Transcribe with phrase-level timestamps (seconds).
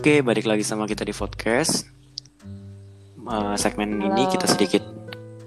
[0.00, 1.84] Oke, balik lagi sama kita di podcast.
[3.20, 4.32] Uh, segmen ini Halo.
[4.32, 4.80] kita sedikit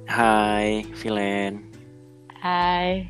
[0.06, 1.74] Hai, Vilen.
[2.38, 3.10] Hai.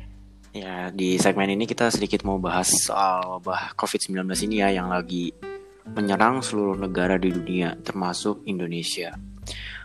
[0.56, 5.36] Ya, di segmen ini kita sedikit mau bahas soal wabah COVID-19 ini ya yang lagi
[5.84, 9.12] menyerang seluruh negara di dunia, termasuk Indonesia.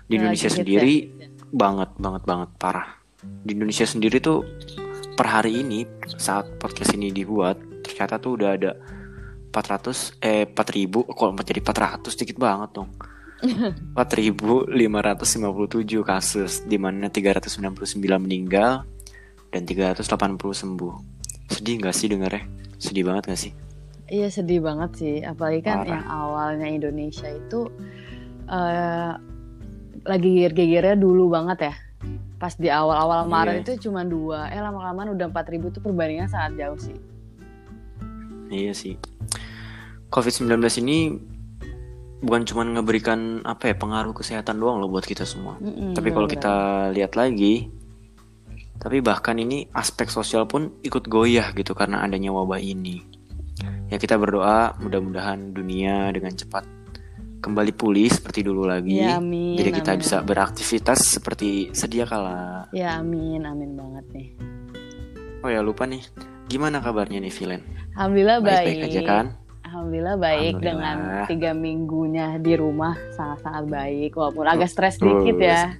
[0.07, 0.95] Di Yang Indonesia lagi sendiri
[1.51, 2.87] banget banget banget parah.
[3.19, 4.47] Di Indonesia sendiri tuh
[5.11, 5.83] per hari ini
[6.15, 8.71] saat podcast ini dibuat ternyata tuh udah ada
[9.49, 12.89] 400 eh 4000 kok jadi 400 dikit banget dong.
[13.95, 14.75] 4.557
[16.03, 18.83] kasus di mana 399 meninggal
[19.49, 20.93] dan 380 sembuh.
[21.49, 22.43] Sedih nggak sih dengarnya?
[22.79, 23.53] Sedih banget gak sih?
[24.09, 25.89] Iya sedih banget sih, apalagi kan Parah.
[25.93, 27.69] yang awalnya Indonesia itu
[28.49, 29.13] eh
[30.01, 31.75] lagi geger-gegernya dulu banget ya.
[32.39, 33.27] Pas di awal-awal.
[33.27, 36.97] Maret itu cuma dua, eh lama-lama udah 4000 tuh perbandingan sangat jauh sih.
[38.49, 38.97] Iya sih.
[40.09, 41.13] COVID-19 ini
[42.19, 45.55] bukan cuma ngeberikan apa ya pengaruh kesehatan doang loh buat kita semua.
[45.61, 46.55] Mm-mm, Tapi kalau kita
[46.91, 47.69] lihat lagi,
[48.81, 53.05] tapi bahkan ini aspek sosial pun ikut goyah gitu karena adanya wabah ini.
[53.89, 56.63] Ya kita berdoa mudah-mudahan dunia dengan cepat
[57.39, 58.99] kembali pulih seperti dulu lagi.
[58.99, 59.55] Ya amin.
[59.55, 62.67] Jadi kita amin, bisa beraktivitas seperti sedia kala.
[62.75, 64.29] Ya amin, amin banget nih.
[65.39, 66.03] Oh ya lupa nih,
[66.51, 67.63] gimana kabarnya nih Vilen?
[67.99, 68.63] Alhamdulillah baik.
[68.63, 69.25] Baik-baik aja kan?
[69.67, 70.63] Alhamdulillah baik Alhamdulillah.
[70.63, 70.97] dengan
[71.27, 75.75] tiga minggunya di rumah sangat-sangat baik walaupun agak stres dikit ya.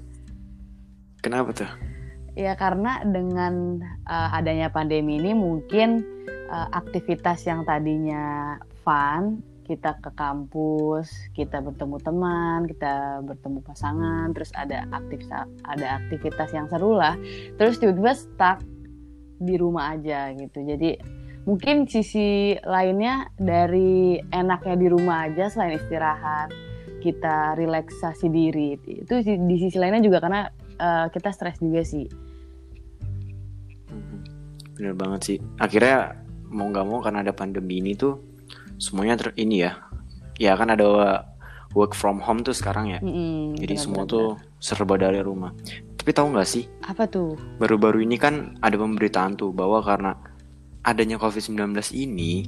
[1.24, 1.72] Kenapa tuh?
[2.36, 6.04] Ya karena dengan uh, adanya pandemi ini mungkin
[6.52, 14.52] uh, aktivitas yang tadinya fun, kita ke kampus, kita bertemu teman, kita bertemu pasangan, terus
[14.60, 17.16] ada aktivitas ada aktivitas yang seru lah.
[17.56, 18.60] Terus tiba-tiba stuck
[19.40, 20.68] di rumah aja gitu.
[20.68, 21.00] Jadi
[21.48, 26.52] mungkin sisi lainnya dari enaknya di rumah aja selain istirahat,
[27.00, 28.76] kita relaksasi diri.
[28.80, 32.08] Itu di sisi lainnya juga karena uh, kita stres juga sih.
[33.92, 34.18] Mhm.
[34.76, 35.38] Bener banget sih.
[35.60, 36.20] Akhirnya
[36.50, 38.20] mau nggak mau karena ada pandemi ini tuh
[38.82, 39.80] semuanya ter ini ya.
[40.40, 40.88] Ya kan ada
[41.76, 43.00] work from home tuh sekarang ya.
[43.04, 44.28] Mm-mm, Jadi benar, semua tuh
[44.58, 45.52] serba dari rumah.
[46.00, 47.36] Tapi tahu nggak sih, apa tuh?
[47.60, 50.16] baru-baru ini kan ada pemberitaan tuh bahwa karena
[50.84, 52.48] adanya COVID-19 ini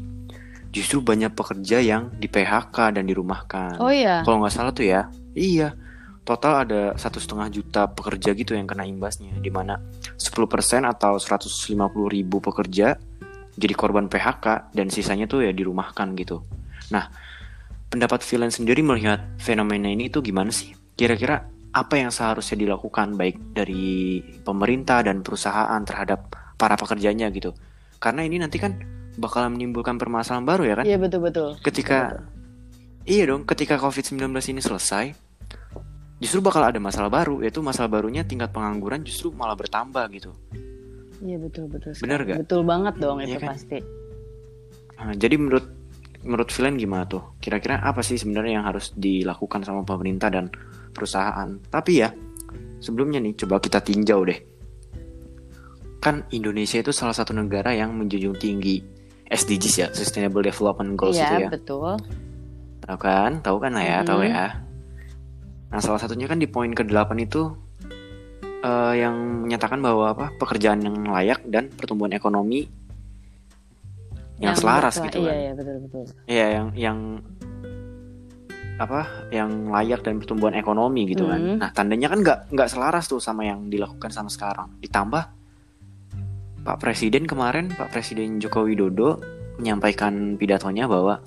[0.72, 3.78] justru banyak pekerja yang di PHK dan dirumahkan.
[3.84, 5.76] Oh iya, Kalau nggak salah tuh ya, iya.
[6.22, 9.82] Total ada satu setengah juta pekerja gitu yang kena imbasnya, di mana
[10.16, 12.96] 10% atau 150 ribu pekerja
[13.58, 16.46] jadi korban PHK dan sisanya tuh ya dirumahkan gitu.
[16.94, 17.12] Nah,
[17.92, 20.72] pendapat Villain sendiri melihat fenomena ini tuh gimana sih?
[20.96, 27.52] Kira-kira apa yang seharusnya dilakukan baik dari pemerintah dan perusahaan terhadap para pekerjanya gitu?
[28.02, 28.74] Karena ini nanti kan
[29.16, 30.86] bakalan menimbulkan permasalahan baru ya kan?
[30.88, 31.50] iya betul betul.
[31.62, 32.26] ketika
[33.04, 35.06] iya dong ketika covid-19 ini selesai
[36.18, 40.32] justru bakal ada masalah baru yaitu masalah barunya tingkat pengangguran justru malah bertambah gitu
[41.22, 41.94] Iya betul betul.
[41.94, 42.34] Sekali.
[42.34, 42.38] gak?
[42.50, 43.50] Betul banget dong Iya itu kan?
[43.54, 43.78] pasti.
[44.98, 45.66] Nah, jadi menurut
[46.26, 50.50] menurut Villain gimana tuh kira-kira apa sih sebenarnya yang harus dilakukan sama pemerintah dan
[50.94, 52.10] perusahaan tapi ya
[52.78, 54.38] sebelumnya nih coba kita tinjau deh
[56.02, 58.82] kan Indonesia itu salah satu negara yang menjunjung tinggi
[59.28, 61.96] SDGs ya Sustainable Development Goals itu Iya ya betul.
[62.82, 63.32] Tahu kan?
[63.40, 64.08] Tahu kan lah ya, Mhm.
[64.10, 64.46] tahu ya.
[65.70, 67.54] Nah, salah satunya kan di poin ke-8 itu
[68.60, 70.30] eh, yang menyatakan bahwa apa?
[70.36, 72.70] pekerjaan yang layak dan pertumbuhan ekonomi
[74.38, 75.38] yang, selaras berkela- gitu Iya kan.
[75.38, 76.04] iya betul betul.
[76.26, 76.98] Iya, yang yang
[78.78, 79.02] apa?
[79.30, 81.40] Yang layak dan pertumbuhan ekonomi gitu kan.
[81.40, 81.58] Mhm.
[81.58, 84.78] Nah, tandanya kan nggak nggak selaras tuh sama yang dilakukan sama sekarang.
[84.78, 85.41] Ditambah
[86.62, 89.18] Pak Presiden kemarin, Pak Presiden Joko Widodo
[89.58, 91.22] menyampaikan pidatonya bahwa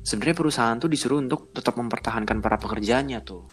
[0.00, 3.44] sebenarnya perusahaan tuh disuruh untuk tetap mempertahankan para pekerjanya tuh.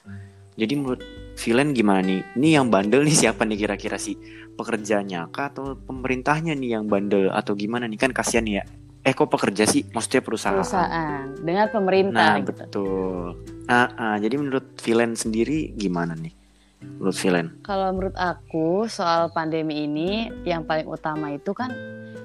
[0.58, 1.02] Jadi menurut
[1.38, 2.24] Villain gimana nih?
[2.34, 4.16] Ini yang bandel nih siapa nih kira-kira sih?
[4.56, 8.00] Pekerjanya kah atau pemerintahnya nih yang bandel atau gimana nih?
[8.00, 8.64] Kan kasihan ya.
[9.04, 9.86] Eh kok pekerja sih?
[9.92, 10.56] Maksudnya perusahaan.
[10.60, 12.52] Perusahaan dengan pemerintah Nah, gitu.
[12.64, 13.26] betul.
[13.68, 16.34] Ah, ah, jadi menurut Villain sendiri gimana nih?
[16.82, 17.48] Menurut Villain?
[17.66, 21.74] Kalau menurut aku soal pandemi ini yang paling utama itu kan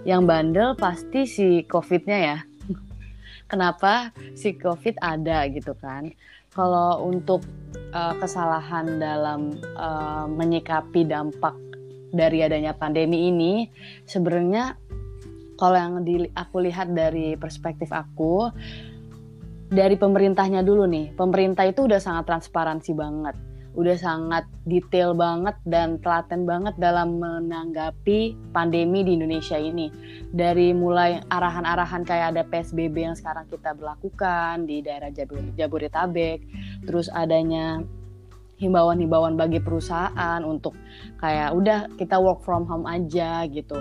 [0.05, 2.39] yang bandel pasti si COVID-nya ya.
[3.51, 6.13] Kenapa si COVID ada gitu kan?
[6.53, 7.41] Kalau untuk
[7.97, 11.57] uh, kesalahan dalam uh, menyikapi dampak
[12.13, 13.73] dari adanya pandemi ini,
[14.05, 14.77] sebenarnya
[15.57, 18.53] kalau yang di, aku lihat dari perspektif aku,
[19.73, 23.37] dari pemerintahnya dulu nih, pemerintah itu udah sangat transparansi banget
[23.73, 29.89] udah sangat detail banget dan telaten banget dalam menanggapi pandemi di Indonesia ini.
[30.29, 35.09] Dari mulai arahan-arahan kayak ada PSBB yang sekarang kita berlakukan di daerah
[35.57, 36.39] Jabodetabek,
[36.85, 37.81] terus adanya
[38.63, 40.79] himbauan-himbauan bagi perusahaan untuk
[41.19, 43.75] kayak udah kita work from home aja gitu.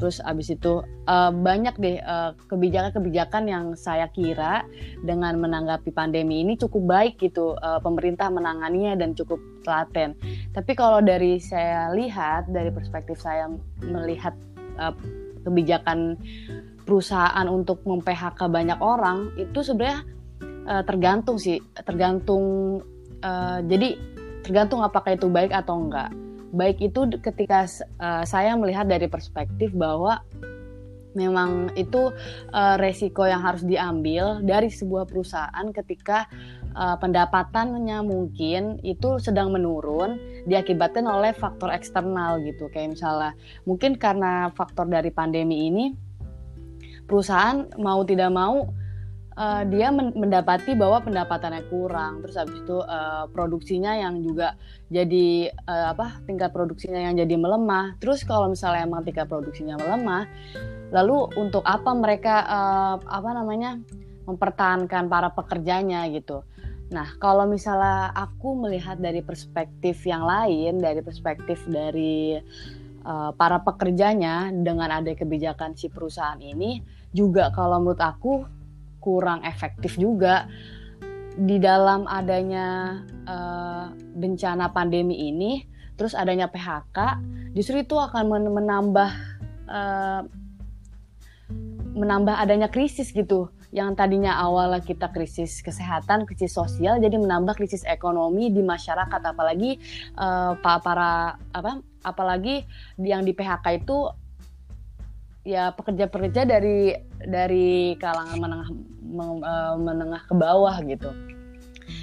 [0.00, 4.64] Terus abis itu uh, banyak deh eh, kebijakan-kebijakan yang saya kira
[5.04, 7.52] dengan menanggapi pandemi ini cukup baik gitu.
[7.60, 10.16] Uh, pemerintah menanganinya dan cukup telaten.
[10.56, 13.52] Tapi kalau dari saya lihat dari perspektif saya
[13.84, 14.32] melihat
[14.80, 14.96] uh,
[15.44, 16.16] kebijakan
[16.88, 20.00] perusahaan untuk mem-PHK banyak orang itu sebenarnya
[20.64, 22.80] uh, tergantung sih, tergantung
[23.20, 24.00] uh, jadi
[24.40, 26.08] tergantung apakah itu baik atau enggak
[26.50, 27.66] baik itu ketika
[28.02, 30.22] uh, saya melihat dari perspektif bahwa
[31.14, 32.14] memang itu
[32.54, 36.30] uh, resiko yang harus diambil dari sebuah perusahaan ketika
[36.74, 42.70] uh, pendapatannya mungkin itu sedang menurun diakibatkan oleh faktor eksternal gitu.
[42.70, 43.32] Kayak misalnya
[43.66, 45.84] mungkin karena faktor dari pandemi ini
[47.10, 48.70] perusahaan mau tidak mau
[49.40, 52.20] uh, dia mendapati bahwa pendapatannya kurang.
[52.20, 54.60] Terus habis itu uh, produksinya yang juga
[54.92, 57.96] jadi uh, apa tingkat produksinya yang jadi melemah.
[57.96, 60.28] Terus kalau misalnya emang tingkat produksinya melemah
[60.92, 63.80] lalu untuk apa mereka uh, apa namanya
[64.28, 66.44] mempertahankan para pekerjanya gitu?
[66.90, 72.34] Nah, kalau misalnya aku melihat dari perspektif yang lain, dari perspektif dari
[73.06, 76.82] uh, para pekerjanya dengan ada kebijakan si perusahaan ini,
[77.14, 78.42] juga kalau menurut aku
[79.00, 80.46] kurang efektif juga.
[81.40, 85.64] Di dalam adanya uh, bencana pandemi ini,
[85.96, 87.22] terus adanya PHK,
[87.56, 89.10] justru itu akan menambah
[89.70, 90.22] uh,
[91.96, 93.48] menambah adanya krisis gitu.
[93.70, 99.78] Yang tadinya awalnya kita krisis kesehatan, krisis sosial, jadi menambah krisis ekonomi di masyarakat, apalagi
[100.18, 102.66] uh, para apa, apalagi
[102.98, 104.10] yang di PHK itu
[105.46, 106.92] ya pekerja-pekerja dari
[107.24, 111.10] dari kalangan menengah eh, menengah ke bawah gitu.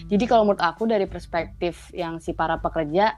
[0.07, 3.16] Jadi kalau menurut aku dari perspektif yang si para pekerja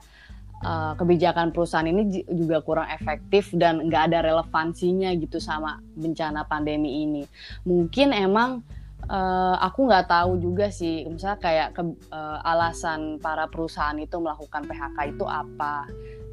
[0.64, 7.06] uh, kebijakan perusahaan ini juga kurang efektif dan nggak ada relevansinya gitu sama bencana pandemi
[7.06, 7.22] ini.
[7.66, 8.62] Mungkin emang
[9.10, 11.82] uh, aku nggak tahu juga sih, misalnya kayak ke,
[12.44, 15.86] alasan para perusahaan itu melakukan PHK itu apa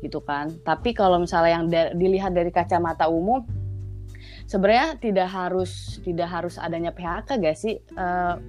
[0.06, 0.54] gitu kan.
[0.62, 1.66] Tapi kalau misalnya yang
[1.98, 3.46] dilihat dari kacamata umum
[4.48, 7.76] sebenarnya tidak harus tidak harus adanya PHK gak sih?
[7.94, 8.40] Uh,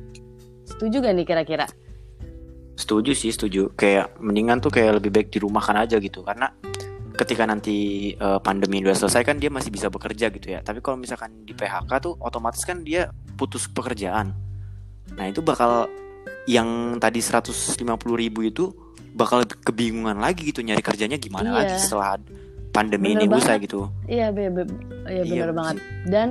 [0.64, 1.66] setuju gak nih kira-kira?
[2.78, 3.74] Setuju sih, setuju.
[3.74, 6.54] Kayak mendingan tuh kayak lebih baik dirumahkan aja gitu karena
[7.18, 10.62] ketika nanti uh, pandemi udah selesai kan dia masih bisa bekerja gitu ya.
[10.62, 14.30] Tapi kalau misalkan di PHK tuh otomatis kan dia putus pekerjaan.
[15.18, 15.90] Nah, itu bakal
[16.46, 17.74] yang tadi 150
[18.14, 18.70] ribu itu
[19.18, 21.56] bakal kebingungan lagi gitu nyari kerjanya gimana iya.
[21.64, 22.16] lagi setelah
[22.70, 23.44] pandemi bener ini banget.
[23.44, 23.80] usai gitu.
[24.06, 24.62] Iya, be be
[25.08, 25.76] iya benar iya, banget.
[26.08, 26.28] Dan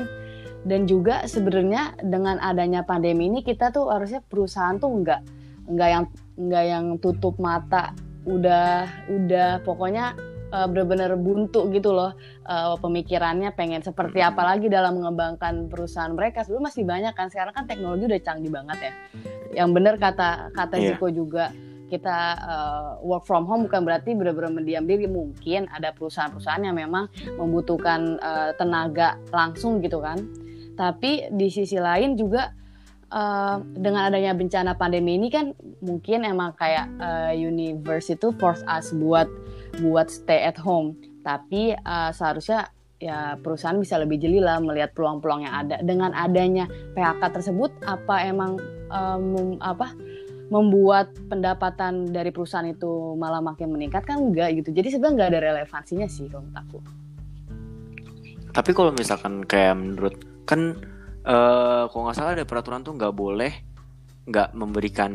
[0.68, 5.22] dan juga sebenarnya dengan adanya pandemi ini kita tuh harusnya perusahaan tuh enggak
[5.68, 6.06] enggak yang
[6.36, 7.96] enggak yang tutup mata
[8.28, 10.12] udah udah pokoknya
[10.52, 12.12] uh, benar-benar buntu gitu loh
[12.48, 17.56] uh, pemikirannya pengen seperti apa lagi dalam mengembangkan perusahaan mereka sebelum masih banyak kan sekarang
[17.56, 18.94] kan teknologi udah canggih banget ya
[19.64, 21.00] yang benar kata kata yeah.
[21.16, 21.56] Juga
[21.88, 25.08] kita uh, work from home bukan berarti benar-benar mendiam diri.
[25.08, 27.08] Mungkin ada perusahaan-perusahaan yang memang
[27.40, 30.28] membutuhkan uh, tenaga langsung gitu kan.
[30.78, 32.54] Tapi di sisi lain juga
[33.12, 38.92] uh, dengan adanya bencana pandemi ini kan mungkin emang kayak uh, universe itu force us
[38.94, 39.28] buat
[39.80, 40.96] buat stay at home.
[41.24, 45.76] Tapi uh, seharusnya ya perusahaan bisa lebih jeli lah melihat peluang-peluang yang ada.
[45.82, 46.66] Dengan adanya
[46.98, 48.58] PHK tersebut apa emang
[48.92, 49.94] um, apa
[50.48, 54.72] membuat pendapatan dari perusahaan itu malah makin meningkat kan enggak gitu.
[54.72, 56.78] Jadi sebenarnya nggak ada relevansinya sih kalau menurut aku.
[58.56, 60.16] Tapi kalau misalkan kayak menurut
[60.48, 60.80] kan
[61.28, 63.54] uh, kalau nggak salah ada peraturan tuh nggak boleh
[64.28, 65.12] nggak memberikan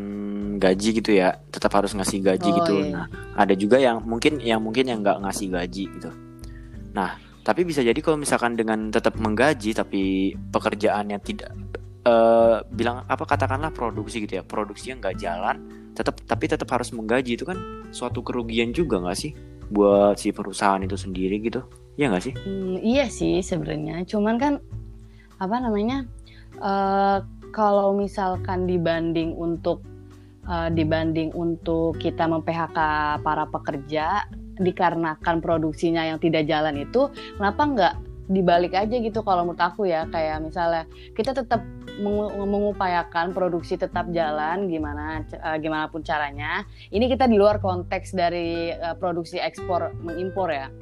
[0.57, 2.75] gaji gitu ya, tetap harus ngasih gaji oh, gitu.
[2.81, 2.93] Iya.
[2.97, 6.11] Nah, ada juga yang mungkin yang mungkin yang nggak ngasih gaji gitu.
[6.97, 11.53] Nah, tapi bisa jadi kalau misalkan dengan tetap menggaji tapi pekerjaannya tidak
[12.07, 15.57] uh, bilang apa katakanlah produksi gitu ya produksinya nggak jalan
[15.93, 17.61] tetap tapi tetap harus menggaji itu kan
[17.93, 19.33] suatu kerugian juga nggak sih?
[19.73, 21.65] Buat si perusahaan itu sendiri gitu
[22.01, 22.35] ya nggak sih?
[22.45, 24.53] Hmm, iya sih sebenarnya cuman kan
[25.37, 26.09] apa namanya
[26.65, 27.21] uh,
[27.53, 29.85] kalau misalkan dibanding untuk
[30.49, 32.79] uh, dibanding untuk kita mem-PHK
[33.21, 34.25] para pekerja
[34.57, 37.95] dikarenakan produksinya yang tidak jalan itu kenapa nggak
[38.33, 40.09] dibalik aja gitu kalau menurut aku ya?
[40.09, 41.61] Kayak misalnya kita tetap
[42.01, 46.65] mengupayakan produksi tetap jalan gimana uh, gimana pun caranya.
[46.89, 50.73] Ini kita di luar konteks dari uh, produksi ekspor mengimpor ya.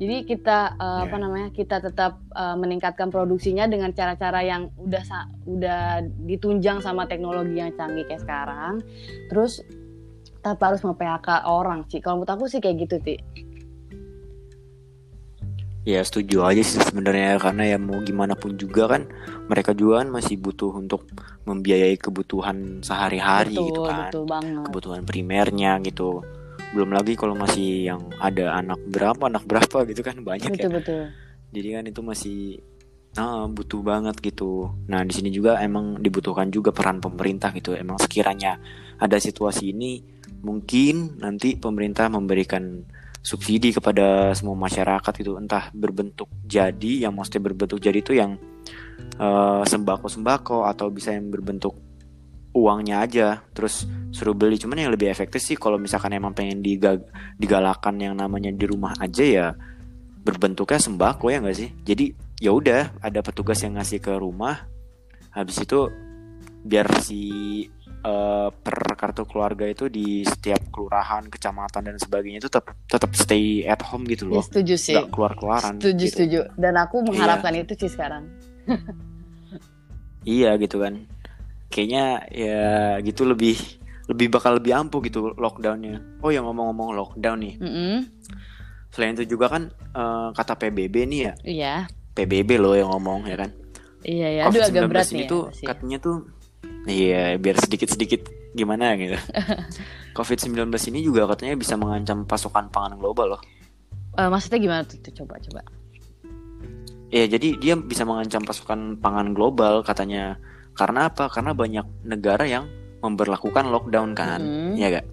[0.00, 1.04] Jadi kita uh, yeah.
[1.04, 1.48] apa namanya?
[1.52, 5.04] Kita tetap uh, meningkatkan produksinya dengan cara-cara yang udah
[5.44, 8.80] udah ditunjang sama teknologi yang canggih kayak sekarang.
[9.28, 9.60] Terus
[10.40, 12.00] tanpa harus mem-PHK orang sih.
[12.00, 13.16] Kalau menurut aku sih kayak gitu, Ti.
[15.90, 19.10] Ya setuju aja sih sebenarnya karena ya mau gimana pun juga kan
[19.50, 21.02] mereka juga kan masih butuh untuk
[21.50, 24.06] membiayai kebutuhan sehari-hari gitu kan.
[24.06, 24.64] Betul banget.
[24.70, 26.22] Kebutuhan primernya gitu.
[26.70, 30.78] Belum lagi kalau masih yang ada anak berapa, anak berapa gitu kan banyak betul, ya.
[30.78, 31.02] Betul
[31.50, 32.38] Jadi kan itu masih
[33.18, 34.70] nah, butuh banget gitu.
[34.86, 37.74] Nah, di sini juga emang dibutuhkan juga peran pemerintah gitu.
[37.74, 38.62] Emang sekiranya
[39.02, 39.98] ada situasi ini
[40.46, 42.86] mungkin nanti pemerintah memberikan
[43.20, 48.40] subsidi kepada semua masyarakat itu entah berbentuk jadi yang maksudnya berbentuk jadi itu yang
[49.20, 51.76] uh, sembako sembako atau bisa yang berbentuk
[52.50, 54.58] uangnya aja terus suruh beli.
[54.58, 57.06] Cuman yang lebih efektif sih kalau misalkan emang pengen digag
[57.38, 59.46] digalakan yang namanya di rumah aja ya
[60.20, 61.70] berbentuknya sembako ya enggak sih?
[61.86, 62.04] Jadi
[62.42, 64.66] ya udah ada petugas yang ngasih ke rumah
[65.30, 65.86] habis itu
[66.60, 67.22] biar si
[68.04, 73.64] uh, per kartu keluarga itu di setiap kelurahan, kecamatan dan sebagainya itu tetap tetap stay
[73.64, 74.40] at home gitu loh.
[74.40, 74.96] Ya, setuju sih.
[74.96, 75.76] Gak keluar keluaran.
[75.80, 76.12] Setuju gitu.
[76.16, 76.40] setuju.
[76.56, 77.62] Dan aku mengharapkan iya.
[77.64, 78.24] itu sih sekarang.
[80.38, 81.04] iya gitu kan.
[81.70, 83.56] Kayaknya ya gitu lebih
[84.10, 86.20] lebih bakal lebih ampuh gitu lockdownnya.
[86.24, 87.54] Oh ya ngomong-ngomong lockdown nih.
[87.62, 87.96] Mm -hmm.
[88.90, 91.34] Selain itu juga kan uh, kata PBB nih ya.
[91.46, 91.74] Iya.
[92.10, 93.50] PBB loh yang ngomong ya kan.
[94.02, 94.42] Iya ya.
[94.50, 96.16] Aduh agak berat ini ya, tuh katanya tuh
[96.88, 99.16] Iya, biar sedikit-sedikit gimana gitu.
[100.16, 103.42] COVID-19 ini juga katanya bisa mengancam pasokan pangan global loh.
[104.16, 104.98] Uh, maksudnya gimana tuh?
[105.12, 105.62] Coba, coba.
[107.10, 110.38] Ya, jadi dia bisa mengancam pasokan pangan global katanya.
[110.74, 111.26] Karena apa?
[111.26, 112.70] Karena banyak negara yang
[113.02, 114.74] memperlakukan lockdown kan, hmm.
[114.76, 115.06] ya gak?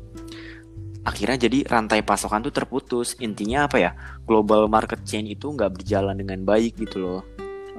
[1.07, 3.15] Akhirnya jadi rantai pasokan tuh terputus.
[3.23, 3.91] Intinya apa ya?
[4.27, 7.21] Global market chain itu nggak berjalan dengan baik gitu loh.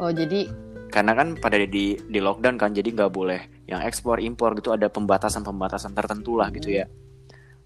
[0.01, 0.49] Oh, jadi
[0.99, 4.91] karena kan pada di di lockdown kan jadi nggak boleh yang ekspor impor gitu ada
[4.91, 6.91] pembatasan pembatasan tertentu lah gitu ya.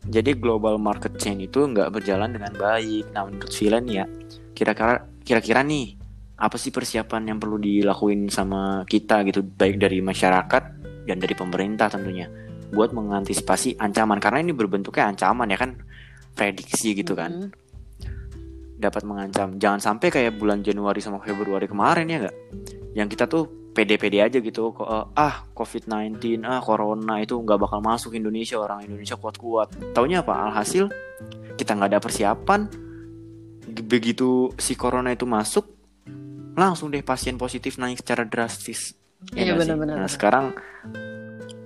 [0.04, 3.08] Jadi global market chain itu nggak berjalan dengan baik.
[3.16, 4.04] Nah menurut Vilen ya
[4.52, 5.96] kira-kira kira-kira nih
[6.36, 10.62] apa sih persiapan yang perlu dilakuin sama kita gitu baik dari masyarakat
[11.08, 12.28] dan dari pemerintah tentunya
[12.68, 14.20] buat mengantisipasi ancaman?
[14.20, 15.80] Karena ini berbentuknya ancaman ya kan
[16.36, 17.32] prediksi gitu kan.
[17.32, 17.60] Mm -hmm
[18.82, 19.62] dapat mengancam.
[19.62, 22.36] Jangan sampai kayak bulan Januari sama Februari kemarin ya nggak?
[22.92, 27.80] Yang kita tuh pede-pede aja gitu kok uh, ah COVID-19 ah corona itu nggak bakal
[27.80, 29.96] masuk Indonesia orang Indonesia kuat-kuat.
[29.96, 30.48] Taunya apa?
[30.48, 30.92] Alhasil
[31.56, 32.60] kita nggak ada persiapan.
[33.72, 35.64] Begitu si corona itu masuk,
[36.52, 38.92] langsung deh pasien positif naik secara drastis.
[39.32, 40.04] Ya iya benar-benar.
[40.04, 40.52] Nah sekarang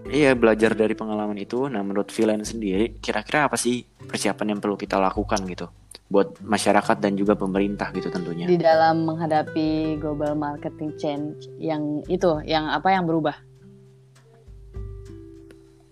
[0.07, 1.67] Iya belajar dari pengalaman itu.
[1.67, 5.67] Nah menurut Villain sendiri, kira-kira apa sih persiapan yang perlu kita lakukan gitu?
[6.07, 8.47] buat masyarakat dan juga pemerintah gitu tentunya.
[8.47, 13.35] Di dalam menghadapi global marketing change yang itu, yang apa yang berubah?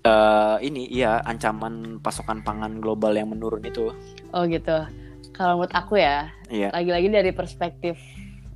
[0.04, 3.90] Uh, ini iya ancaman pasokan pangan global yang menurun itu.
[4.30, 4.87] Oh gitu.
[5.35, 6.71] Kalau menurut aku ya, iya.
[6.71, 7.99] lagi-lagi dari perspektif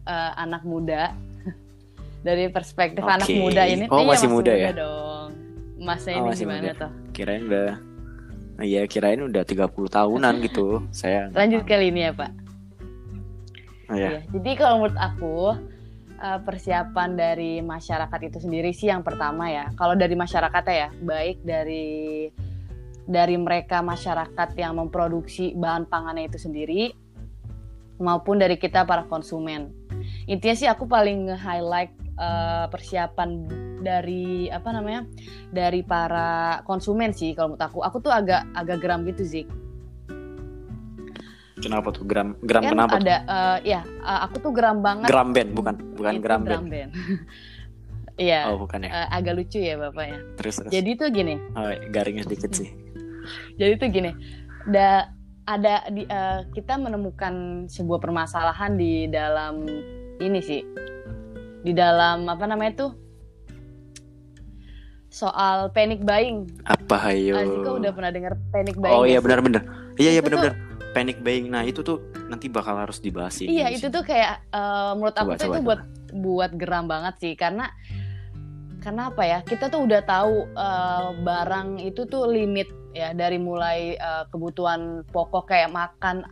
[0.06, 1.10] uh, anak muda,
[2.28, 3.16] dari perspektif okay.
[3.18, 5.17] anak muda ini, oh, masih, muda, muda ya dong.
[5.78, 6.74] Masa oh, ini gimana muda.
[6.74, 6.92] tuh?
[7.14, 7.88] Kirain udah
[8.58, 12.30] Iya kirain udah 30 tahunan gitu saya lanjut kali ini ya pak
[13.86, 14.18] oh, ya.
[14.18, 14.20] iya.
[14.34, 15.36] jadi kalau menurut aku
[16.18, 21.46] eh, persiapan dari masyarakat itu sendiri sih yang pertama ya kalau dari masyarakat ya baik
[21.46, 22.28] dari
[23.08, 26.90] dari mereka masyarakat yang memproduksi bahan pangannya itu sendiri
[28.02, 29.70] maupun dari kita para konsumen
[30.26, 33.46] intinya sih aku paling nge-highlight uh, persiapan
[33.80, 35.06] dari apa namanya
[35.50, 39.44] dari para konsumen sih kalau menurut aku aku tuh agak agak geram gitu sih
[41.58, 42.92] Kenapa tuh gram gram kan kenapa?
[43.02, 45.10] Ada uh, ya uh, aku tuh geram banget.
[45.10, 46.94] Gram band bukan bukan gram band.
[48.18, 48.50] Iya.
[48.50, 48.90] oh bukan ya.
[48.90, 50.18] Uh, agak lucu ya bapaknya.
[50.34, 50.74] Terus, terus.
[50.74, 51.38] Jadi tuh gini.
[51.54, 52.66] Oh, garingnya sedikit sih.
[53.62, 54.10] Jadi tuh gini.
[54.66, 55.06] Da,
[55.46, 59.62] ada di uh, kita menemukan sebuah permasalahan di dalam
[60.18, 60.66] ini sih
[61.62, 62.90] di dalam apa namanya tuh
[65.08, 66.48] soal panic buying.
[66.68, 67.36] Apa hayo?
[67.36, 68.96] Azika udah pernah dengar panic buying?
[68.96, 69.64] Oh iya benar-benar.
[69.96, 70.54] Iya iya benar-benar.
[70.96, 71.52] Panic buying.
[71.52, 73.48] Nah itu tuh nanti bakal harus dibahas sih.
[73.48, 75.80] Iya itu tuh kayak uh, menurut coba, aku tuh itu buat
[76.12, 77.68] buat geram banget sih karena
[78.80, 83.98] karena apa ya kita tuh udah tahu uh, barang itu tuh limit ya dari mulai
[84.00, 86.24] uh, kebutuhan pokok kayak makan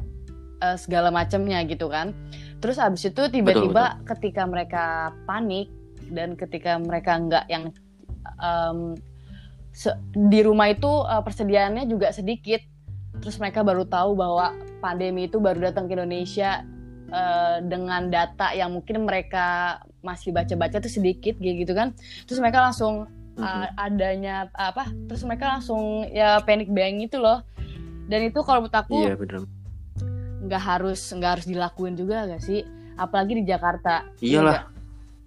[0.64, 2.16] uh, segala macamnya gitu kan
[2.60, 5.68] Terus abis itu tiba-tiba ketika mereka panik,
[6.10, 7.74] dan ketika mereka nggak yang
[8.40, 8.94] um,
[10.14, 12.60] di rumah itu uh, persediaannya juga sedikit.
[13.20, 16.64] Terus mereka baru tahu bahwa pandemi itu baru datang ke Indonesia
[17.12, 21.92] uh, dengan data yang mungkin mereka masih baca-baca tuh sedikit gitu kan.
[22.24, 27.44] Terus mereka langsung uh, adanya apa terus mereka langsung ya panic buying itu loh.
[28.06, 29.42] Dan itu kalau menurut aku iya bener.
[30.46, 32.62] nggak harus nggak harus dilakuin juga gak sih?
[32.96, 34.08] Apalagi di Jakarta.
[34.22, 34.76] Iyalah iya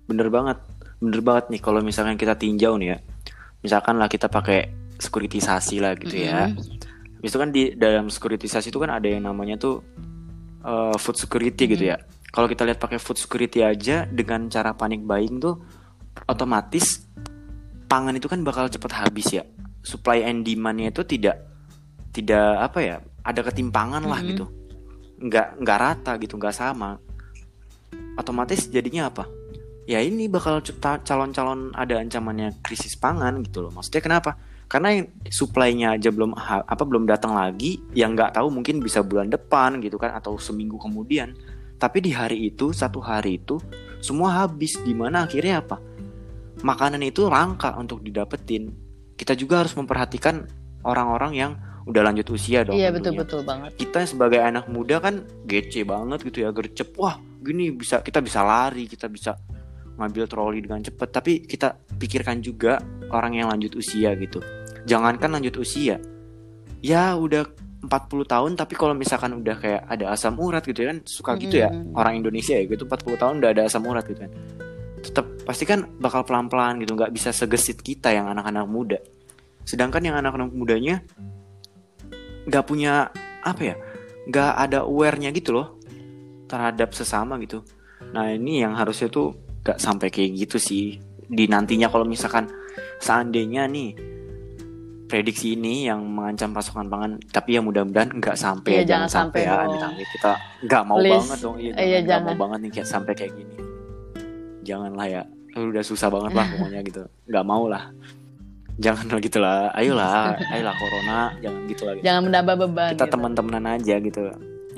[0.10, 0.58] bener banget
[1.00, 2.98] bener banget nih kalau misalnya kita tinjau nih ya
[3.64, 6.52] misalkan lah kita pakai sekuritisasi lah gitu ya.
[6.52, 7.24] Mm-hmm.
[7.24, 9.84] Itu kan di dalam sekuritisasi itu kan ada yang namanya tuh
[10.64, 11.74] uh, food security mm-hmm.
[11.76, 11.98] gitu ya.
[12.30, 15.58] Kalau kita lihat pakai food security aja dengan cara panic buying tuh
[16.30, 17.08] otomatis
[17.90, 19.44] pangan itu kan bakal cepat habis ya.
[19.82, 21.48] Supply and demandnya itu tidak
[22.12, 24.14] tidak apa ya ada ketimpangan mm-hmm.
[24.14, 24.46] lah gitu.
[25.20, 27.00] Nggak nggak rata gitu nggak sama.
[28.20, 29.39] Otomatis jadinya apa?
[29.90, 30.62] Ya ini bakal
[31.02, 33.74] calon-calon ada ancamannya krisis pangan gitu loh.
[33.74, 34.38] Maksudnya kenapa?
[34.70, 39.34] Karena yang supply-nya aja belum apa belum datang lagi, yang nggak tahu mungkin bisa bulan
[39.34, 41.34] depan gitu kan atau seminggu kemudian.
[41.82, 43.58] Tapi di hari itu satu hari itu
[43.98, 44.78] semua habis.
[44.78, 45.82] Di mana akhirnya apa?
[46.62, 48.70] Makanan itu langka untuk didapetin.
[49.18, 50.46] Kita juga harus memperhatikan
[50.86, 51.52] orang-orang yang
[51.90, 52.78] udah lanjut usia dong.
[52.78, 53.74] Iya betul betul banget.
[53.74, 56.94] Kita sebagai anak muda kan gece banget gitu ya gercep.
[56.94, 59.34] Wah gini bisa kita bisa lari, kita bisa
[60.00, 62.80] ngambil troli dengan cepat tapi kita pikirkan juga
[63.12, 64.40] orang yang lanjut usia gitu.
[64.88, 66.00] Jangankan lanjut usia.
[66.80, 67.44] Ya udah
[67.80, 67.88] 40
[68.28, 71.96] tahun tapi kalau misalkan udah kayak ada asam urat gitu kan suka gitu ya hmm.
[71.96, 74.32] orang Indonesia ya gitu 40 tahun udah ada asam urat gitu kan.
[75.00, 79.00] Tetap pasti kan bakal pelan-pelan gitu nggak bisa segesit kita yang anak-anak muda.
[79.64, 81.04] Sedangkan yang anak-anak mudanya
[82.48, 83.12] nggak punya
[83.44, 83.76] apa ya
[84.28, 85.80] nggak ada awarenya gitu loh
[86.52, 87.64] terhadap sesama gitu.
[88.12, 91.00] Nah ini yang harusnya tuh gak sampai kayak gitu sih.
[91.30, 92.50] Di nantinya kalau misalkan
[93.00, 93.96] seandainya nih
[95.10, 99.42] prediksi ini yang mengancam pasokan pangan tapi ya mudah-mudahan nggak sampai ya, ya, jangan, sampai,
[99.42, 100.32] ya sampai kita
[100.70, 101.18] nggak mau Please.
[101.18, 103.56] banget dong iya, iya, jangan, mau banget nih kayak sampai kayak gini.
[104.62, 105.22] Janganlah ya
[105.58, 107.04] udah susah banget lah pokoknya gitu.
[107.26, 107.84] Nggak mau lah.
[108.80, 109.74] Jangan gitu lah.
[109.74, 113.14] Ayolah ayolah corona jangan gitu lagi jangan menambah beban kita gitu.
[113.18, 114.22] teman-temanan aja gitu.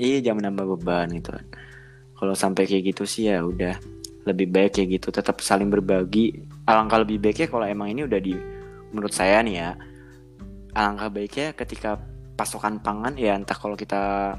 [0.00, 1.30] Iya jangan menambah beban gitu.
[1.36, 1.46] Kan
[2.16, 3.76] kalau sampai kayak gitu sih ya udah
[4.22, 6.46] lebih baik kayak gitu tetap saling berbagi.
[6.66, 8.34] Alangkah lebih baiknya kalau emang ini udah di
[8.92, 9.70] menurut saya nih ya
[10.72, 12.00] alangkah baiknya ketika
[12.36, 14.34] pasokan pangan ya entah kalau kita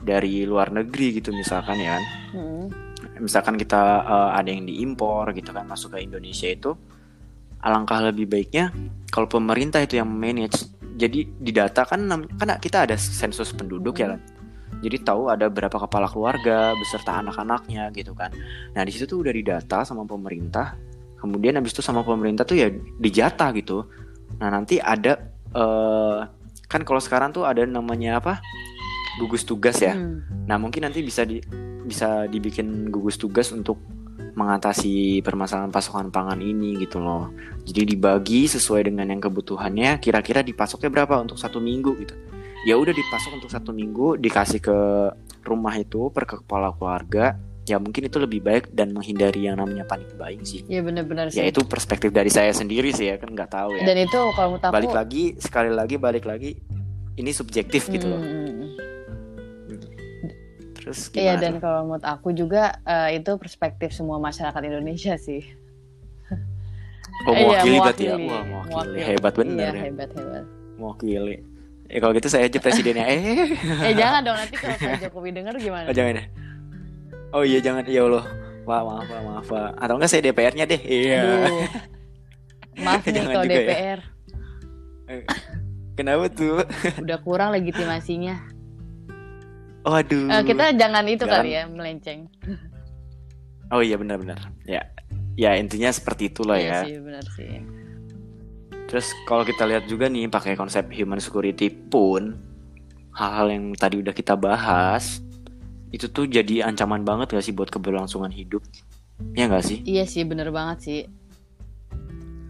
[0.00, 1.96] dari luar negeri gitu misalkan ya.
[1.96, 2.04] Kan
[2.36, 2.66] hmm.
[3.24, 6.72] misalkan kita uh, ada yang diimpor gitu kan masuk ke Indonesia itu
[7.60, 8.72] alangkah lebih baiknya
[9.12, 10.70] kalau pemerintah itu yang manage.
[11.00, 12.04] Jadi di data kan
[12.36, 14.20] kan kita ada sensus penduduk ya kan
[14.80, 18.32] jadi tahu ada berapa kepala keluarga beserta anak-anaknya gitu kan
[18.72, 20.74] nah di situ tuh udah didata sama pemerintah
[21.20, 23.84] kemudian habis itu sama pemerintah tuh ya dijatah gitu
[24.40, 25.20] nah nanti ada
[25.52, 26.24] uh,
[26.66, 28.40] kan kalau sekarang tuh ada namanya apa
[29.20, 30.48] gugus tugas ya hmm.
[30.48, 31.38] nah mungkin nanti bisa di
[31.84, 33.80] bisa dibikin gugus tugas untuk
[34.30, 37.34] mengatasi permasalahan pasokan pangan ini gitu loh.
[37.66, 39.98] Jadi dibagi sesuai dengan yang kebutuhannya.
[39.98, 42.14] Kira-kira dipasoknya berapa untuk satu minggu gitu
[42.68, 44.78] ya udah dipasok untuk satu minggu dikasih ke
[45.44, 49.86] rumah itu per ke kepala keluarga ya mungkin itu lebih baik dan menghindari yang namanya
[49.86, 50.66] panik buying sih.
[50.66, 51.38] Iya benar-benar sih.
[51.38, 53.84] Ya itu perspektif dari saya sendiri sih ya kan nggak tahu ya.
[53.86, 56.58] Dan itu kalau menurut aku balik lagi sekali lagi balik lagi
[57.14, 58.22] ini subjektif gitu loh.
[60.80, 61.22] Terus gimana?
[61.22, 65.44] Iya dan kalau menurut aku juga uh, itu perspektif semua masyarakat Indonesia sih.
[67.28, 68.16] Oh mewakili, iya, berarti ya.
[68.16, 68.72] Wah, mewakili.
[68.72, 68.98] mewakili.
[69.04, 69.82] Hebat bener iya, ya.
[69.84, 70.44] hebat hebat.
[70.80, 71.36] Mewakili.
[71.90, 73.04] Eh kalau gitu saya aja presidennya.
[73.10, 73.18] Eh.
[73.90, 75.86] eh jangan dong nanti kalau Pak Jokowi denger gimana?
[75.90, 76.24] Oh, jangan ya.
[77.34, 78.24] Oh iya jangan ya Allah.
[78.62, 79.46] Wah maaf maaf maaf.
[79.50, 79.70] Pak.
[79.74, 80.80] Atau enggak saya DPR-nya deh.
[80.86, 81.22] Iya.
[82.86, 83.98] Maaf nih kalau DPR.
[83.98, 85.10] Ya.
[85.10, 85.22] Eh,
[85.98, 86.62] kenapa tuh?
[87.02, 88.38] Udah kurang legitimasinya.
[89.82, 90.30] Oh aduh.
[90.30, 91.42] Uh, kita jangan itu jangan.
[91.42, 92.30] kali ya melenceng.
[93.74, 94.38] Oh iya benar-benar.
[94.62, 94.86] Ya.
[95.34, 96.70] Ya intinya seperti itulah iya ya.
[96.70, 97.79] Iya sih benar sih.
[98.90, 102.34] Terus kalau kita lihat juga nih pakai konsep human security pun
[103.14, 105.22] hal-hal yang tadi udah kita bahas
[105.94, 108.66] itu tuh jadi ancaman banget gak sih buat keberlangsungan hidup?
[109.38, 109.86] Ya gak sih?
[109.86, 111.00] Iya sih bener banget sih.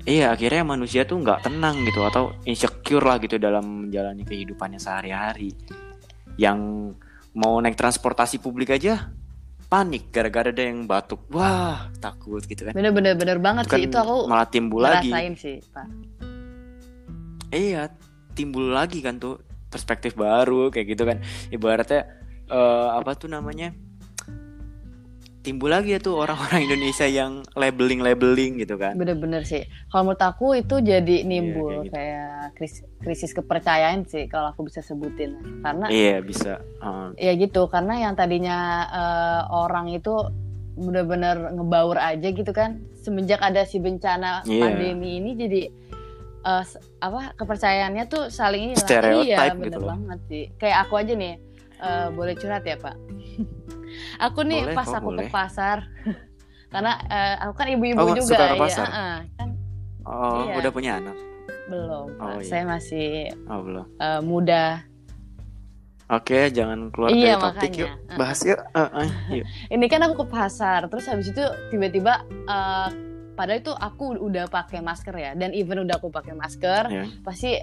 [0.09, 5.53] Iya akhirnya manusia tuh nggak tenang gitu atau insecure lah gitu dalam menjalani kehidupannya sehari-hari.
[6.41, 6.61] Yang
[7.37, 9.13] mau naik transportasi publik aja
[9.69, 11.29] panik gara-gara ada yang batuk.
[11.29, 12.73] Wah takut gitu kan.
[12.73, 15.13] Bener-bener bener banget itu sih kan itu aku malah timbul lagi.
[15.37, 15.85] sih pak
[17.51, 17.91] iya
[18.33, 21.19] timbul lagi kan tuh perspektif baru kayak gitu kan
[21.51, 22.07] ibaratnya
[22.49, 23.71] uh, apa tuh namanya
[25.41, 28.93] timbul lagi ya tuh orang-orang Indonesia yang labeling-labeling gitu kan.
[28.93, 29.65] Bener-bener sih.
[29.89, 31.95] Kalau menurut aku itu jadi Iya, nimbul kayak gitu.
[31.97, 35.41] kayak krisis, krisis kepercayaan sih kalau aku bisa sebutin.
[35.65, 36.61] Karena Iya bisa.
[36.85, 38.59] Uh, ya gitu, karena yang tadinya
[38.93, 40.13] eh, orang itu
[40.77, 42.85] bener-bener ngebaur aja gitu kan.
[43.01, 44.61] Semenjak ada si bencana Iya.
[44.61, 45.61] pandemi ini jadi
[46.43, 48.75] s- apa kepercayaannya tuh saling ini.
[48.75, 49.89] Stereotype Iya, gitu bener loh.
[49.93, 50.45] banget sih.
[50.57, 51.35] Kayak aku aja nih,
[51.79, 52.97] eh, boleh curhat ya Pak?
[54.27, 55.29] aku nih Boleh pas kok, aku ke boleh.
[55.29, 55.79] pasar,
[56.73, 59.49] karena eh, aku kan ibu-ibu Oh, juga suka ke ya, heeh, kan
[60.07, 60.55] oh Iya.
[60.59, 61.17] udah punya anak?
[61.69, 62.07] belum.
[62.19, 62.25] Pak.
[62.25, 62.49] Oh, iya.
[62.49, 63.09] Saya masih
[63.47, 63.87] Oh belum.
[63.97, 64.65] eh, muda.
[66.11, 67.79] Oke jangan keluar Iya, dari topik makanya.
[67.79, 68.19] yuk.
[68.19, 68.59] Bahas yuk.
[68.75, 69.47] Uh, uh, yuk.
[69.79, 72.89] Ini kan aku ke pasar, terus habis itu tiba-tiba eh,
[73.41, 77.05] padahal itu aku udah pakai masker ya, dan even udah aku pakai masker, Ya.
[77.25, 77.57] pasti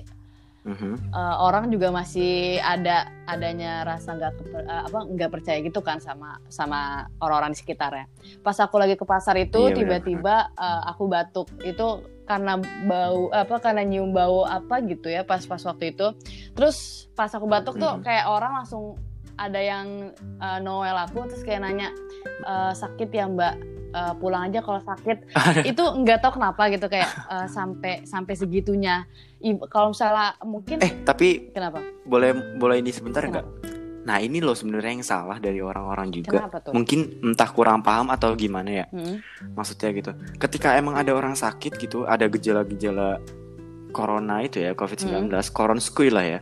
[1.07, 6.41] eh, orang juga masih ada adanya rasa nggak eh, apa nggak percaya gitu kan sama
[6.49, 6.79] sama
[7.21, 8.09] orang-orang di sekitarnya.
[8.41, 11.87] Pas aku lagi ke pasar itu Iya, tiba-tiba eh, aku batuk itu
[12.27, 16.11] karena bau apa karena nyium bau apa gitu ya pas pas waktu itu.
[16.51, 18.03] Terus pas aku batuk tuh Mhm.
[18.03, 18.99] kayak orang langsung
[19.39, 21.95] ada yang eh, Noel aku terus kayak nanya
[22.43, 23.55] "Eh, sakit ya Mbak
[23.87, 25.31] Eh, pulang aja kalau sakit
[25.71, 29.07] itu nggak tahu kenapa gitu kayak eh, sampai sampai segitunya
[29.71, 33.47] kalau misalnya mungkin Eh tapi kenapa boleh boleh ini sebentar nggak?
[34.03, 36.51] Nah ini loh sebenarnya yang salah dari orang-orang juga.
[36.75, 38.85] Mungkin entah kurang paham atau gimana ya.
[38.91, 39.23] Hmm.
[39.55, 40.11] Maksudnya gitu.
[40.35, 43.19] Ketika emang ada orang sakit gitu, ada gejala-gejala
[43.91, 46.39] corona itu ya, COVID-19, koron skui lah ya.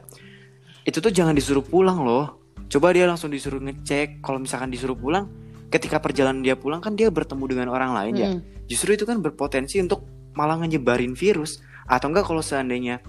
[0.86, 2.38] Itu tuh jangan disuruh pulang loh.
[2.69, 4.21] Coba dia langsung disuruh ngecek.
[4.21, 5.25] Kalau misalkan disuruh pulang,
[5.69, 8.30] ketika perjalanan dia pulang kan dia bertemu dengan orang lain ya.
[8.34, 8.41] Hmm.
[8.65, 11.62] Justru itu kan berpotensi untuk malah nyebarin virus.
[11.86, 13.01] Atau enggak kalau seandainya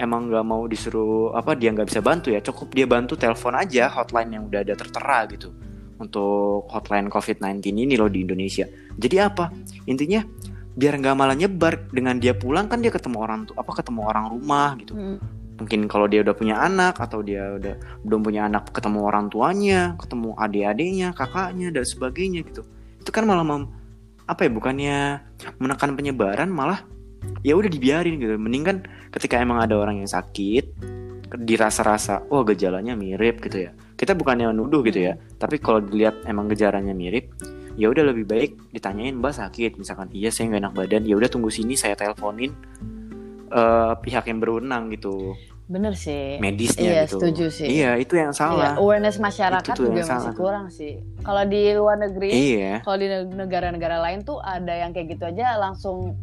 [0.00, 3.92] emang nggak mau disuruh apa dia nggak bisa bantu ya, cukup dia bantu telepon aja
[3.92, 5.52] hotline yang udah ada tertera gitu
[6.00, 8.64] untuk hotline COVID-19 ini loh di Indonesia.
[8.96, 9.52] Jadi apa?
[9.84, 10.24] Intinya
[10.70, 14.24] biar nggak malah nyebar dengan dia pulang kan dia ketemu orang tuh apa ketemu orang
[14.32, 14.96] rumah gitu.
[14.96, 15.20] Hmm.
[15.60, 19.94] Mungkin kalau dia udah punya anak atau dia udah belum punya anak ketemu orang tuanya,
[20.00, 22.64] ketemu adik-adiknya, kakaknya dan sebagainya gitu.
[22.98, 23.70] Itu kan malah mem-
[24.24, 24.98] apa ya bukannya
[25.58, 26.86] menekan penyebaran malah
[27.44, 28.40] ya udah dibiarin gitu.
[28.40, 28.76] Mending kan
[29.12, 30.64] ketika emang ada orang yang sakit
[31.30, 33.70] dirasa-rasa wah gejalanya mirip gitu ya.
[33.94, 37.36] Kita bukannya nuduh gitu ya, tapi kalau dilihat emang gejalanya mirip,
[37.78, 41.30] ya udah lebih baik ditanyain mbak sakit misalkan iya saya nggak enak badan ya udah
[41.30, 42.52] tunggu sini saya teleponin
[43.50, 45.34] eh, pihak yang berwenang gitu
[45.66, 47.22] bener sih medisnya iya gitu.
[47.22, 48.74] setuju sih Iya, itu yang Iya, salah.
[48.74, 50.34] awareness masyarakat Itu tuh yang juga masih salah.
[50.34, 52.74] kurang sih kalau di luar negeri Iya.
[52.80, 56.18] kalau di neg- negara-negara lain tuh ada yang kayak gitu aja langsung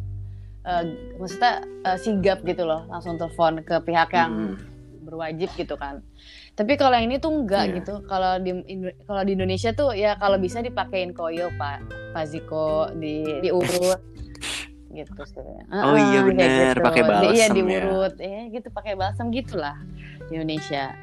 [0.62, 0.84] eh,
[1.16, 4.54] maksudnya eh, sigap gitu loh langsung telepon ke pihak yang Mm.
[5.00, 6.04] berwajib gitu kan
[6.52, 7.74] tapi kalau yang ini tuh enggak Iya.
[7.78, 8.52] gitu kalau di
[9.02, 11.80] kalau di Indonesia tuh ya kalau bisa dipakein koil pak
[12.12, 13.96] Pak Ziko di diurut
[14.92, 15.44] gitu sih.
[15.68, 17.54] Oh iya, kayak bener, pakai iya balsem ya.
[17.54, 19.76] diurut ya gitu pakai balsam gitulah
[20.28, 20.96] di Indonesia.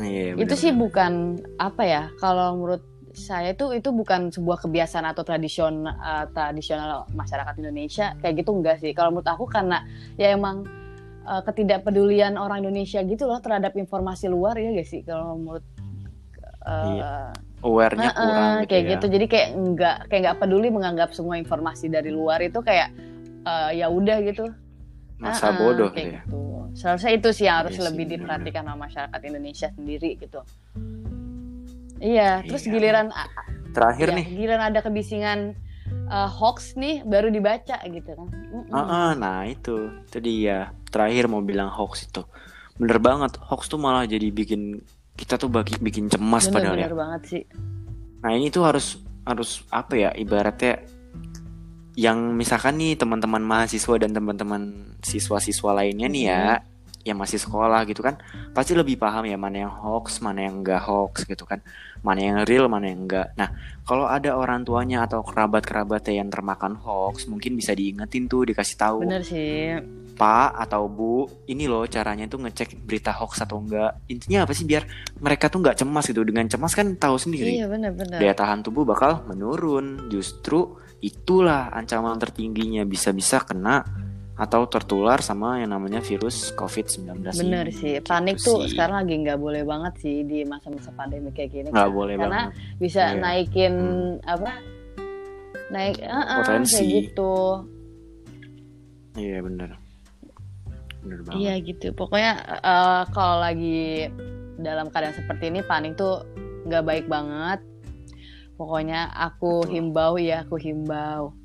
[0.00, 2.80] Iya, itu sih bukan apa ya kalau menurut
[3.16, 8.76] saya itu itu bukan sebuah kebiasaan atau tradision uh, tradisional masyarakat Indonesia kayak gitu enggak
[8.80, 8.92] sih.
[8.92, 9.84] Kalau menurut aku karena
[10.20, 10.68] ya emang
[11.24, 15.00] uh, ketidakpedulian orang Indonesia gitu loh terhadap informasi luar ya gak sih?
[15.00, 15.64] Kalau menurut
[16.64, 17.12] uh, Iya,
[17.64, 18.90] aware-nya uh-uh, kurang gitu kayak ya.
[18.96, 19.06] gitu.
[19.08, 22.92] Jadi kayak enggak kayak nggak peduli menganggap semua informasi dari luar itu kayak
[23.46, 24.50] uh, ya udah gitu
[25.16, 26.20] Masa Uh-uh, bodoh kayak ya.
[26.28, 26.36] gitu.
[26.76, 30.40] Seharusnya itu sih yang harus Iya sih, lebih diperhatikan sama masyarakat Indonesia sendiri gitu.
[31.96, 32.72] Iya, terus Iya.
[32.76, 33.06] giliran
[33.72, 34.26] Terakhir iya, nih.
[34.28, 35.56] giliran ada kebisingan
[36.12, 38.28] uh, hoax nih baru dibaca gitu kan.
[38.28, 38.72] Mm-mm.
[38.76, 40.76] Heeh, nah itu, itu dia.
[40.92, 42.20] Terakhir mau bilang hoax itu.
[42.76, 44.84] Bener banget, hoax tuh malah jadi bikin
[45.16, 46.92] kita tuh bagi, bikin cemas padahal ya.
[46.92, 47.42] Bener-bener banget sih.
[48.20, 50.84] Nah ini tuh harus harus apa ya ibaratnya
[51.96, 56.60] yang misalkan nih teman-teman mahasiswa dan teman-teman siswa-siswa lainnya nih ya
[57.06, 58.18] yang masih sekolah gitu kan
[58.50, 61.62] pasti lebih paham ya mana yang hoax mana yang enggak hoax gitu kan
[62.02, 63.48] mana yang real mana yang enggak nah
[63.86, 69.06] kalau ada orang tuanya atau kerabat-kerabatnya yang termakan hoax mungkin bisa diingetin tuh dikasih tahu.
[69.06, 69.78] Bener sih.
[70.16, 74.66] pak atau bu ini loh caranya tuh ngecek berita hoax atau enggak intinya apa sih?
[74.66, 74.82] Biar
[75.22, 76.26] mereka tuh nggak cemas gitu.
[76.26, 77.62] Dengan cemas kan tahu sendiri.
[77.62, 78.18] Iya bener-bener.
[78.18, 80.10] daya tahan tubuh bakal menurun.
[80.10, 83.86] Justru itulah ancaman tertingginya bisa-bisa kena
[84.36, 88.02] atau tertular sama yang namanya virus COVID-19 Bener sih.
[88.02, 88.74] Panik Gitu tuh sih.
[88.74, 91.68] sekarang lagi nggak boleh banget sih di masa-masa pandemi kayak gini.
[91.68, 92.76] nggak boleh Karena banget.
[92.76, 93.16] bisa Iya.
[93.16, 93.74] naikin
[94.20, 94.50] apa?
[95.66, 96.74] Naik uh-uh, Potensi.
[96.76, 97.34] kayak gitu.
[99.16, 99.70] Iya bener.
[101.00, 101.38] Bener banget.
[101.40, 101.86] Iya gitu.
[101.92, 104.10] Pokoknya eh, kalau lagi
[104.58, 106.28] dalam keadaan seperti ini panik tuh
[106.66, 107.64] nggak baik banget.
[108.56, 109.72] Pokoknya aku Betul.
[109.72, 111.36] himbau ya, aku himbau.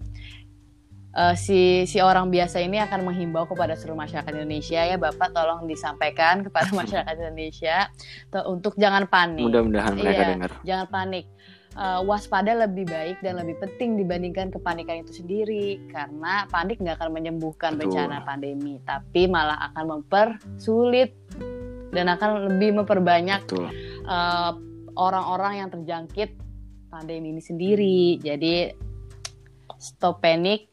[1.12, 5.68] Eh, si si orang biasa ini akan menghimbau kepada seluruh masyarakat Indonesia ya Bapak tolong
[5.68, 7.92] disampaikan kepada masyarakat Indonesia
[8.48, 9.44] untuk jangan panik.
[9.44, 10.30] Mudah-mudahan mereka Iya.
[10.32, 10.52] dengar.
[10.64, 11.28] Jangan panik.
[11.72, 17.12] Eh, waspada lebih baik dan lebih penting dibandingkan kepanikan itu sendiri karena panik nggak akan
[17.16, 17.96] menyembuhkan Betul.
[17.96, 21.16] bencana pandemi tapi malah akan mempersulit
[21.96, 23.44] dan akan lebih memperbanyak
[24.04, 24.52] eh,
[24.96, 26.36] orang-orang yang terjangkit
[26.92, 28.20] pandemi ini sendiri.
[28.20, 28.68] Jadi
[29.80, 30.68] stop panic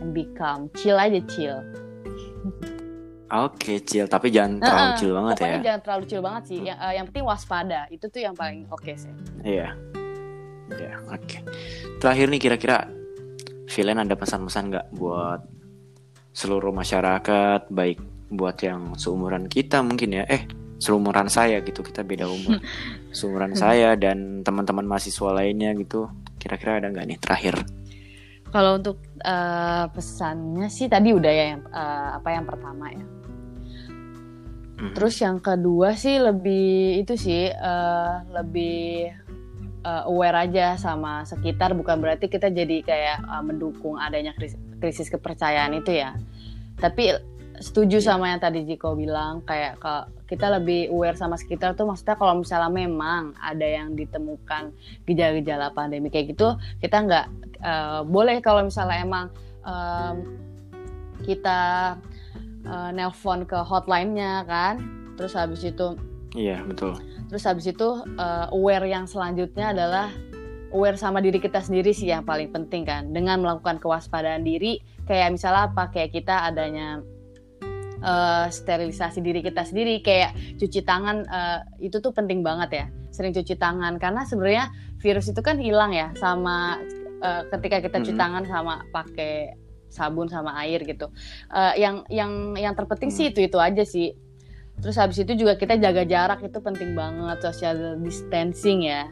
[0.00, 1.58] and be calm, chill aja chill.
[3.26, 5.42] Oke, chill, tapi jangan terlalu Heeh, chill banget ya.
[5.42, 6.58] Pokoknya jangan terlalu chill banget sih.
[6.62, 7.80] Yang, eh, yang penting waspada.
[7.90, 9.12] Itu tuh yang paling oke sih.
[9.42, 9.74] Iya.
[10.70, 11.38] Iya, oke.
[11.98, 12.86] Terakhir nih kira-kira
[13.66, 15.42] Villain ada pesan-pesan nggak buat
[16.30, 17.98] seluruh masyarakat, baik
[18.30, 20.24] buat yang seumuran kita mungkin ya.
[20.30, 21.80] Eh, seumuran saya gitu.
[21.84, 22.60] Kita beda umur.
[23.16, 26.08] seumuran saya dan teman-teman mahasiswa lainnya gitu.
[26.36, 27.54] Kira-kira ada nggak nih terakhir?
[28.52, 33.04] Kalau untuk eh, pesannya sih tadi udah ya yang, eh, apa yang pertama ya.
[34.76, 34.92] Mhm.
[34.92, 39.10] Terus yang kedua sih lebih itu sih eh, lebih
[39.82, 45.08] eh, aware aja sama sekitar bukan berarti kita jadi kayak eh, mendukung adanya krisis, krisis
[45.08, 46.12] kepercayaan itu ya.
[46.76, 47.16] Tapi
[47.60, 48.06] setuju Iya.
[48.14, 49.94] sama yang tadi Jiko bilang kayak ke,
[50.34, 54.74] kita lebih aware sama sekitar tuh maksudnya kalau misalnya memang ada yang ditemukan
[55.06, 57.26] gejala-gejala pandemi kayak gitu kita nggak
[57.62, 59.26] eh, boleh kalau misalnya emang
[59.62, 60.16] em,
[61.24, 61.60] kita
[62.66, 64.82] eh, nelpon ke hotline-nya kan
[65.16, 65.96] terus habis itu
[66.36, 66.92] Iya, betul.
[67.32, 67.88] terus habis itu
[68.18, 70.10] eh, aware yang selanjutnya adalah
[70.74, 75.38] aware sama diri kita sendiri sih yang paling penting kan dengan melakukan kewaspadaan diri kayak
[75.38, 77.00] misalnya apa kayak kita adanya
[78.00, 80.00] eh, sterilisasi diri kita sendiri.
[80.00, 82.86] Kayak cuci tangan eh, itu tuh penting banget ya.
[83.12, 83.96] Sering cuci tangan.
[83.96, 86.80] Karena sebenarnya virus itu kan hilang ya sama
[87.22, 89.56] eh, ketika kita cuci tangan sama pakai
[89.88, 91.08] sabun sama air gitu.
[91.52, 94.12] Eh, yang yang yang terpenting sih itu itu aja sih.
[94.76, 97.40] Terus habis itu juga kita jaga jarak itu penting banget.
[97.40, 99.08] Social distancing ya.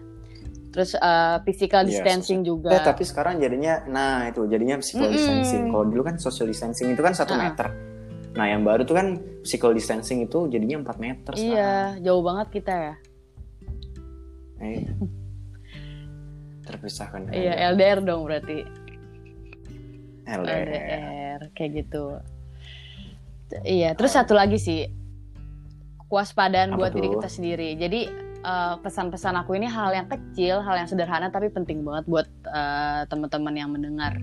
[0.75, 2.75] Terus eh, physical Iya, distancing juga.
[2.75, 5.17] Eh, tapi sekarang jadinya, nah itu jadinya physical Mm-mm.
[5.17, 5.63] distancing.
[5.71, 7.47] Kalau dulu kan social distancing itu kan satu Uh-uh.
[7.47, 7.94] meter.
[8.35, 9.07] Nah yang baru tuh kan
[9.41, 11.55] physical distancing itu jadinya 4 meter sekarang.
[11.55, 12.95] iya jauh banget kita ya
[14.57, 14.87] Eh,
[16.63, 17.29] terpisahkan.
[17.31, 17.71] iya aja.
[17.71, 18.65] LDR dong berarti
[20.25, 20.65] LDR.
[20.65, 22.05] LDR kayak gitu
[23.63, 24.89] iya terus satu lagi sih
[26.05, 27.15] kewaspadaan Apa buat diri tuh?
[27.15, 28.01] kita sendiri jadi
[28.41, 33.03] eh, pesan-pesan aku ini hal yang kecil hal yang sederhana tapi penting banget buat eh,
[33.07, 34.17] teman-teman yang mendengar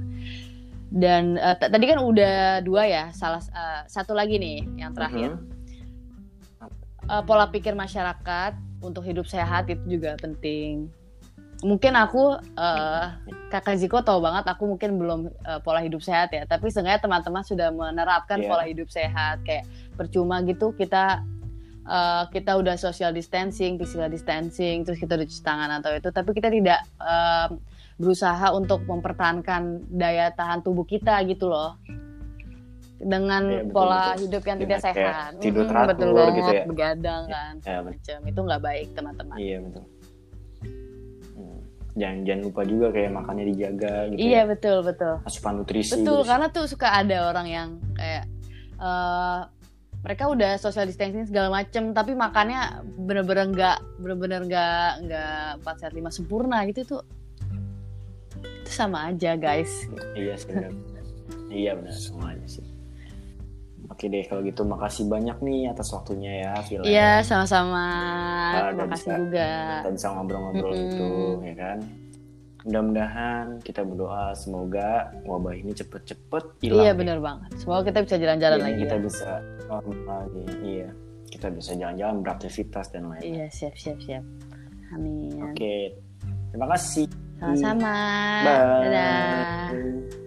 [0.91, 5.49] dan t- tadi kan udah dua ya salah eh, satu lagi nih yang terakhir Mhm.
[7.01, 10.87] Eh, pola pikir masyarakat untuk hidup sehat itu juga penting.
[11.61, 13.05] Mungkin aku eh,
[13.49, 17.43] kakak Ziko tahu banget aku mungkin belum eh, pola hidup sehat ya, tapi seenggaknya teman-teman
[17.43, 18.47] sudah menerapkan Iya.
[18.47, 19.65] pola hidup sehat kayak
[19.97, 21.25] percuma gitu kita
[21.83, 26.29] eh, kita udah social distancing, physical distancing, terus kita udah cuci tangan atau itu, tapi
[26.31, 27.47] kita tidak eh,
[28.01, 31.77] berusaha untuk mempertahankan daya tahan tubuh kita gitu loh
[32.97, 34.21] dengan Iya, betul, pola betul.
[34.25, 35.31] hidup yang Dengan tidak sehat.
[35.37, 36.63] tidur Mm-mm, teratur betul gitu banget, ya.
[36.69, 39.37] begadang kan, Ya, macam itu nggak baik teman-teman.
[39.37, 39.83] Iya betul.
[41.33, 41.59] Hmm.
[41.91, 44.19] Jangan jangan lupa juga kayak makannya dijaga gitu.
[44.21, 44.41] Iya ya.
[44.45, 45.13] betul betul.
[45.25, 45.91] Asupan nutrisi.
[45.97, 46.29] Betul gitu.
[46.29, 48.23] karena tuh suka ada orang yang kayak
[48.77, 49.41] eh
[50.01, 55.93] mereka udah social distancing segala macem tapi makannya bener-bener nggak bener-bener nggak nggak empat sehat
[55.93, 57.01] lima sempurna gitu tuh
[58.71, 59.83] itu sama aja guys.
[60.15, 60.71] Iya sih benar.
[61.51, 62.63] iya benar semuanya sih.
[63.91, 66.83] Oke deh kalau gitu makasih banyak nih atas waktunya ya Vila.
[66.87, 67.87] Iya sama-sama.
[68.55, 69.49] Terima dan kasih bisa- juga.
[69.83, 70.83] Kita bisa ngobrol-ngobrol Mm-mm.
[70.87, 71.09] gitu
[71.43, 71.77] ya kan.
[72.61, 74.89] Mudah-mudahan kita berdoa semoga
[75.27, 76.79] wabah ini cepet-cepet hilang.
[76.87, 76.95] Iya ya.
[76.95, 77.49] bener banget.
[77.59, 78.79] Semoga kita bisa jalan-jalan Jadi lagi.
[78.79, 79.01] kita ya.
[79.03, 79.29] bisa
[80.07, 80.43] lagi.
[80.63, 80.89] Iya.
[81.27, 83.27] Kita bisa jalan-jalan beraktivitas dan lain-lain.
[83.27, 84.23] Iya siap siap siap.
[84.95, 85.35] Amin.
[85.51, 85.99] Oke.
[86.55, 87.11] Terima kasih.
[87.41, 87.97] Sama-sama.
[88.45, 90.20] Dadah.